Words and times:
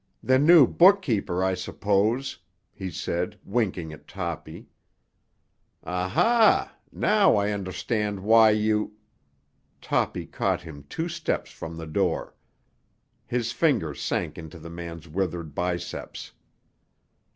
"The 0.23 0.39
new 0.39 0.65
bookkeeper, 0.65 1.43
I 1.43 1.53
suppose," 1.53 2.39
he 2.73 2.89
said, 2.89 3.37
winking 3.45 3.93
at 3.93 4.07
Toppy. 4.07 4.65
"Aha! 5.83 6.75
Now 6.91 7.35
I 7.35 7.51
understand 7.51 8.21
why 8.21 8.49
you——" 8.49 8.95
Toppy 9.79 10.25
caught 10.25 10.61
him 10.63 10.85
two 10.89 11.07
steps 11.07 11.51
from 11.51 11.77
the 11.77 11.85
door. 11.85 12.33
His 13.27 13.51
fingers 13.51 14.01
sank 14.01 14.39
into 14.39 14.57
the 14.57 14.71
man's 14.71 15.07
withered 15.07 15.53
biceps. 15.53 16.31